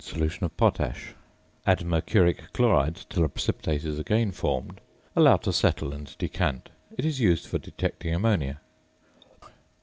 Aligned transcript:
solution 0.03 0.43
of 0.43 0.57
potash; 0.57 1.13
add 1.63 1.85
mercuric 1.85 2.51
chloride 2.53 2.95
till 3.07 3.23
a 3.23 3.29
precipitate 3.29 3.83
is 3.83 3.99
again 3.99 4.31
formed; 4.31 4.81
allow 5.15 5.37
to 5.37 5.53
settle 5.53 5.93
and 5.93 6.17
decant. 6.17 6.69
It 6.97 7.05
is 7.05 7.19
used 7.19 7.45
for 7.45 7.59
detecting 7.59 8.15
ammonia. 8.15 8.59